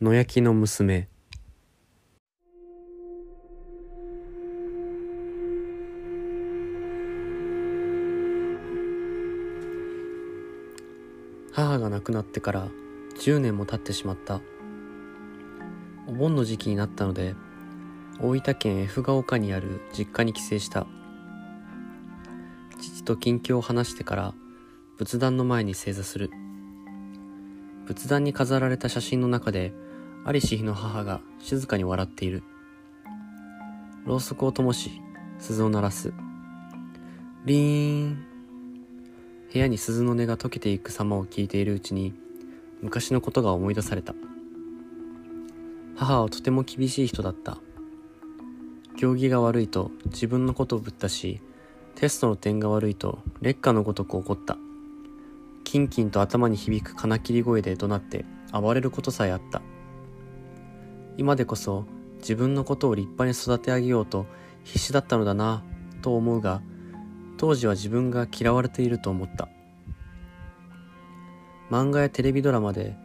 [0.00, 1.08] 野焼きの娘。
[11.52, 12.68] 母が亡くなってから
[13.18, 14.40] 10年も経ってしまった。
[16.06, 17.34] お盆の時期になったので
[18.20, 20.86] 大分県 F ヶ丘にある実家に帰省した。
[22.80, 24.34] 父と近況を話してから
[24.96, 26.30] 仏壇の前に正座する。
[27.86, 29.72] 仏壇に飾られた写真の中で
[30.24, 32.42] 在りし日の母が静かに笑っている。
[34.04, 35.00] ろうそくを灯し
[35.38, 36.12] 鈴を鳴らす。
[37.44, 38.24] リーン。
[39.52, 42.12] 部屋に鈴の音が溶けていく様を聞いているうちに
[42.82, 44.14] 昔のことが思い出された。
[45.96, 47.58] 母はとても厳しい人だった。
[48.96, 51.40] 行儀が悪いと自分のことをぶったし
[51.94, 54.58] テストの点が悪いと劣化のごとく怒った。
[55.64, 59.60] キンキンと頭に響く金切り声で怒鳴って暴れることさえあった。
[61.18, 61.84] 今でこそ
[62.20, 64.26] 自分のことを立派に育て上げようと
[64.62, 65.64] 必死だったのだな
[66.00, 66.62] と思うが
[67.36, 69.48] 当時は自分が嫌われていると思った。
[71.70, 72.96] 漫画やテレビドラマで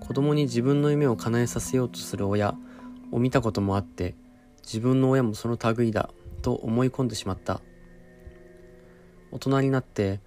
[0.00, 2.56] 子供に自分の夢を叶えさせようとする親
[3.12, 4.16] を見たこともあって
[4.62, 6.10] 自分の親もその類だ
[6.42, 7.60] と思い込んでしまった。
[9.30, 10.20] 大人になって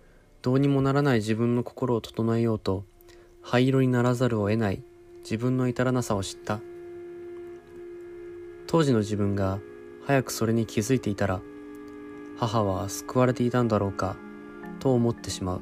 [0.44, 2.86] どうにもならない自分の心を整えようと
[3.42, 4.84] 灰色にならざるを得ない
[5.24, 6.62] 自分の至らなさを知った。
[8.72, 9.60] 当時の自分が
[10.08, 11.42] 早くそれに気づいていたら
[12.38, 14.16] 母は救われていたんだろうか
[14.80, 15.62] と思ってしまう。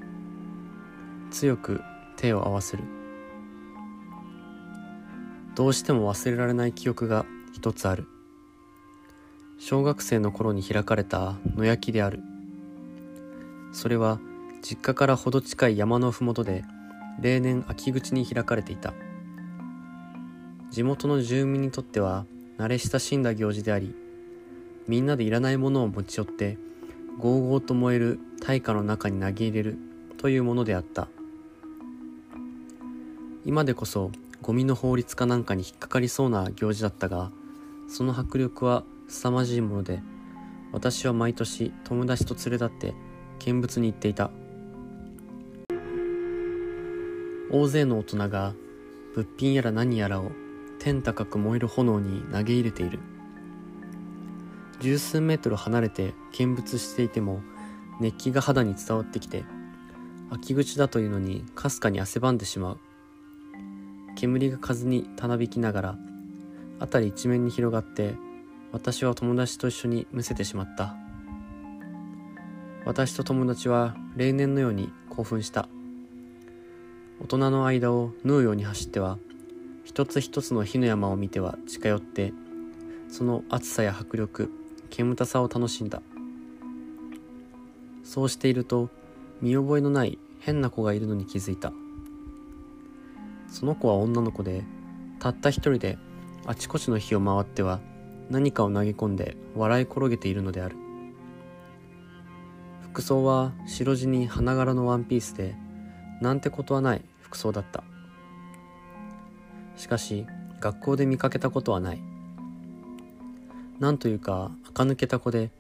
[1.32, 1.82] 強く
[2.18, 2.84] 手を合わせる。
[5.56, 8.06] どうしても忘れられない記憶が一つある。
[9.58, 12.22] 小学生の頃に開かれた野焼きである。
[13.74, 14.20] それは
[14.62, 16.64] 実家からほど近い山の麓で
[17.20, 18.94] 例年秋口に開かれていた。
[20.70, 22.28] 地元の住民にとっては
[22.60, 23.96] 慣れ親しんだ行事であり
[24.86, 26.58] みんなでいらないものを持ち寄って
[27.18, 29.78] ゴーゴーと燃える大火の中に投げ入れる
[30.18, 31.08] というものであった。
[33.46, 34.12] 今でこそ
[34.42, 37.32] ゴミの法律かなんかに引っかかりそうな行事だったが
[37.88, 40.02] その迫力は凄まじいもので
[40.74, 42.94] 私は毎年友達と連れ立って
[43.40, 44.32] 見物に行っていた。
[47.52, 48.54] 大勢の大人が
[49.16, 50.32] 物品やら何やらを
[50.90, 52.98] 天高く燃える炎に投げ入れている。
[54.80, 57.42] 十数メートル離れて見物していても
[58.00, 59.44] 熱気が肌に伝わってきて
[60.32, 62.80] 秋口だというのにかすかに汗ばんでしまう。
[64.16, 65.98] 煙が風にたなびきながら
[66.80, 68.16] 辺り一面に広がって
[68.72, 70.96] 私は友達と一緒にむせてしまった。
[72.86, 75.70] 私と友達は例年のように興奮した。
[77.22, 79.20] 大人の間を縫うように走っては
[79.90, 82.32] 一つ一つの火の山を見ては近寄って
[83.10, 84.52] その暑さや迫力
[84.92, 86.04] 煙たさを楽しんだ。
[88.04, 88.90] そうしていると
[89.42, 91.74] 見覚えのない変な子がいるのに気づいた。
[93.48, 94.64] その子は女の子で
[95.18, 95.98] たった一人で
[96.46, 97.80] あちこちの火を回っては
[98.30, 100.78] 何かを投げ込んで笑い転げているのである。
[102.84, 105.56] 服装は白地に花柄のワンピースで
[106.22, 107.84] なんてことはない服装だった。
[109.80, 110.28] しかし
[110.60, 112.02] 学校で見かけたことはない。
[113.80, 115.52] なんというか垢抜けた子で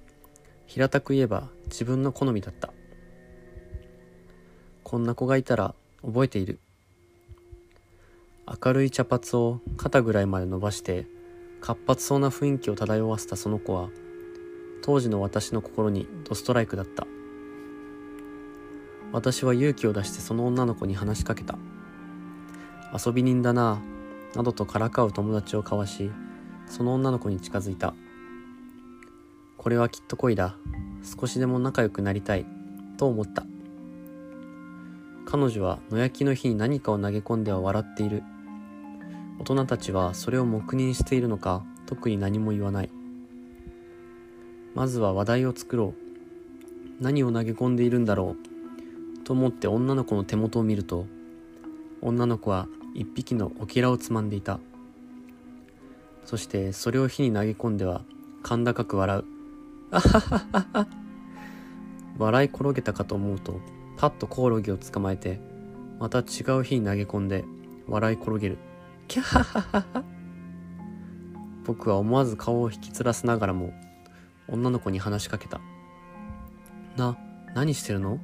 [0.67, 2.73] 平たく言えば自分の好みだった。
[4.83, 5.73] こんな子がいたら
[6.05, 6.59] 覚えている。
[8.45, 11.07] 明るい茶髪を肩ぐらいまで伸ばして
[11.61, 13.89] 活発そうな雰囲気を漂わせたその子は
[14.81, 17.07] 当時の私の心にドストライクだった。
[19.13, 21.57] 私は勇気を出してその女の子に話しかけた。
[22.93, 23.81] 遊び人だな
[24.35, 26.11] などとからかう友達を交わし
[26.67, 27.93] その女の子に近づいた。
[29.57, 30.55] これはきっと恋だ。
[31.03, 32.45] 少しでも仲良くなりたい。
[32.97, 33.45] と思った。
[35.25, 38.23] 彼女は野焼きの日に何かを投げ込んでは笑っている。
[39.39, 42.89] 大人たちはそれを黙認しているのか特に何も言わない。
[44.75, 47.03] まずは話題を作ろう。
[47.03, 49.23] 何を投げ込んでいるんだろう。
[49.23, 51.05] と思って女の子の手元を見ると
[52.01, 54.59] 女の子は一匹のオキラをつまんでいた。
[56.25, 58.01] そしてそれを火に投げ込んでは
[58.43, 59.23] 甲高く笑う。
[59.91, 60.87] あはははは
[62.17, 63.59] 笑い転げたかと思うと
[63.97, 65.39] パッとコオロギを捕まえて
[65.99, 67.45] また違う火に投げ込んで
[67.87, 68.57] 笑い転げる。
[69.07, 70.03] キャハハハハ。
[71.65, 73.73] 僕は思わず顔を引きつらせながらも
[74.47, 75.59] 女の子に話しかけた。
[76.97, 77.17] な
[77.55, 78.19] 何してるの？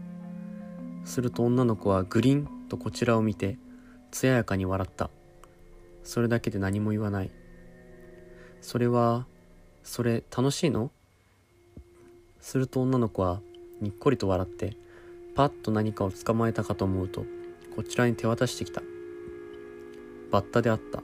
[1.05, 3.57] すると女の子はグリンとこちらを見て
[4.15, 5.09] 艶やかに笑った。
[6.05, 7.31] それだけで何も言わない。
[8.61, 9.25] それは
[9.83, 10.89] それ楽しいの？
[12.39, 13.41] すると女の子は
[13.81, 14.77] にっこりと笑って
[15.35, 17.25] パッと何かを捕まえたかと思うと
[17.75, 18.81] こちらに手渡してきた。
[20.31, 21.03] バッタであった。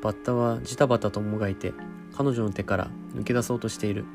[0.00, 1.74] バッタはジタバタともがいて
[2.16, 4.06] 彼女の手から抜け出そうとしている。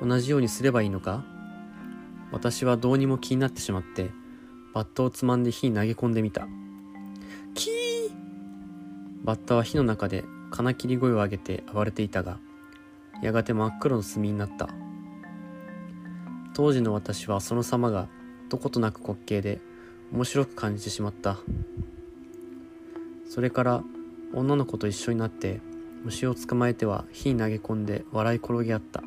[0.00, 1.24] 同じようにすればいいのか？
[2.30, 4.12] 私はどうにも気になってしまって
[4.76, 6.46] バッタをつまんで火に投げ込んでみた。
[7.54, 7.74] キー！
[9.24, 12.38] バッタは火の中で金切り声を上げて暴れていたが
[13.22, 14.68] やがて真っ黒の炭になった。
[16.52, 18.06] 当時の私はその様が
[18.50, 19.62] どことなく滑稽で
[20.12, 21.38] 面白く感じてしまった。
[23.30, 23.82] それから
[24.34, 25.62] 女の子と一緒になって
[26.04, 29.02] 虫を捕まえては火に投げ込んで笑い転げ合った。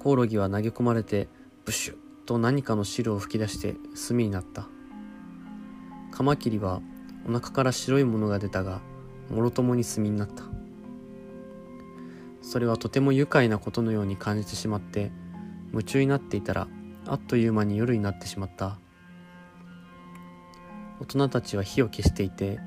[0.00, 1.28] コオロギは投げ込まれて
[1.64, 3.76] ブシュと何かの汁を吹き出して
[4.08, 4.66] 炭になった。
[6.10, 6.80] カマキリは
[7.26, 8.80] お腹から白いものが出たが
[9.30, 10.44] もろともに炭になった。
[12.42, 15.10] それはとても愉快なことのように感じてしまって
[15.72, 16.68] 夢中になっていたら
[17.06, 18.78] あっという間に夜になってしまった。
[21.00, 22.60] 大人たちは火を消していて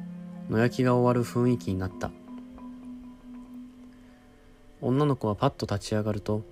[0.50, 2.12] 野焼きが終わる雰囲気になった。
[4.81, 6.44] 女の子はパッと立ち上がると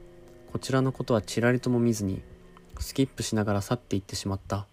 [0.51, 2.23] こちらのことはちらりとも見ずに
[2.81, 4.67] スキップしながら去っていってしまった。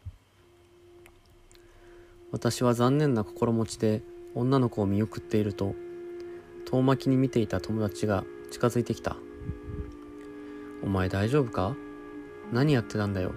[2.31, 4.03] 私は残念な心持ちで
[4.35, 5.75] 女の子を見送っていると
[6.65, 9.17] 遠巻きに見ていた友達が近づいてきた
[10.83, 11.77] 「お前大丈夫か？
[12.51, 13.33] 何やってたんだよ？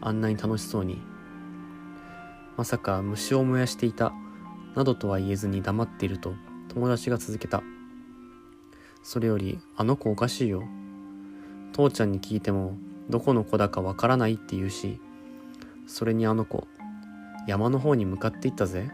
[0.00, 1.00] あんなに楽しそうに」
[2.56, 4.12] まさか虫を燃やしていた
[4.76, 6.34] などとは言えずに黙っていると
[6.68, 7.62] 友達が続けた。
[9.02, 10.62] それよりあの子おかしいよ。
[11.72, 12.76] 父ちゃんに聞いても
[13.10, 15.00] どこの子だかわからないって言うし
[15.86, 16.66] それにあの子
[17.46, 18.90] 山の方に向かっていったぜ。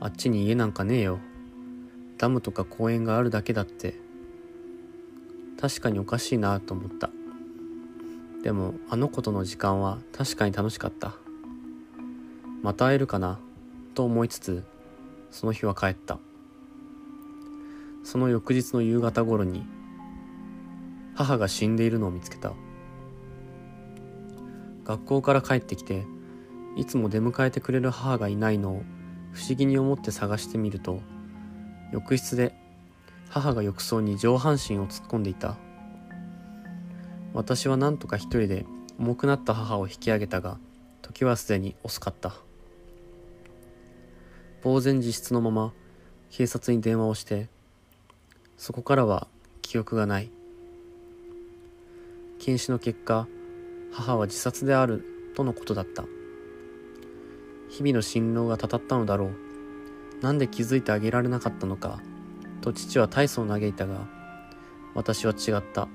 [0.00, 1.20] あっちに家なんかねえよ。
[2.18, 4.00] ダムとか公園があるだけだって。
[5.60, 7.10] 確かにおかしいなと思った。
[8.42, 11.14] でもあの子との時間は確かに楽しかった。
[12.62, 13.38] また会えるかな？
[13.94, 14.64] と思いつつ
[15.30, 16.18] その日は帰った。
[18.02, 19.64] その翌日の夕方頃に
[21.14, 22.52] 母が死んでいるのを見つけた。
[24.84, 26.04] 学校から帰ってきて
[26.76, 28.82] いつも出迎えてくれる母がいないのを
[29.32, 31.00] 不思議に思って探してみると
[31.92, 32.54] 浴室で
[33.28, 35.56] 母が浴槽に上半身を突っ込んでいた。
[37.32, 38.66] 私は何とか一人で
[38.98, 40.58] 重くなった母を引き上げたが
[41.00, 42.34] 時はすでに遅かった。
[44.62, 45.72] 呆然自失のまま
[46.30, 47.48] 警察に電話をして
[48.56, 49.26] そこからは
[49.62, 50.30] 記憶がない。
[52.44, 53.28] 検視の結果
[53.92, 55.04] 母は自殺である
[55.36, 56.06] とのことだった。
[57.68, 59.30] 日々の辛労がたたったのだろう。
[60.22, 62.00] なんで気づいてあげられなかったのか
[62.60, 64.08] と父は大層嘆いたが
[64.92, 65.86] 私は違った。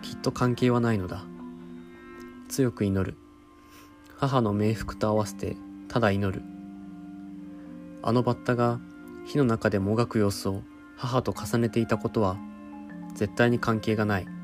[0.00, 1.22] きっと関係はないのだ。
[2.48, 3.14] 強く祈る。
[4.16, 5.58] 母の冥福と合わせて
[5.88, 6.42] ただ祈る。
[8.02, 8.80] あのバッタが
[9.26, 10.62] 火の中でもがく様子を
[10.96, 12.38] 母と重ねていたことは
[13.12, 14.37] 絶対に関係がない。